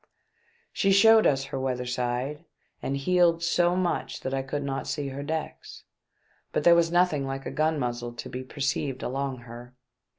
She 0.73 0.91
showed 0.91 1.27
us 1.27 1.43
her 1.43 1.59
weather 1.59 1.85
side, 1.85 2.43
and 2.81 2.97
heeled 2.97 3.43
so 3.43 3.75
much 3.75 4.21
that 4.21 4.33
I 4.33 4.41
could 4.41 4.63
not 4.63 4.87
see 4.87 5.09
her 5.09 5.21
decks, 5.21 5.83
but 6.51 6.63
there 6.63 6.73
was 6.73 6.91
nothing 6.91 7.27
like 7.27 7.45
a 7.45 7.51
gun 7.51 7.77
muzzle 7.77 8.13
to 8.13 8.27
be 8.27 8.41
perceived 8.43 9.03
along 9.03 9.41
her. 9.41 9.75